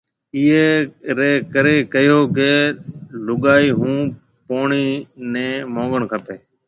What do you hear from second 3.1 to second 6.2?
لُگائي هون پوڻِي نِي مونگڻ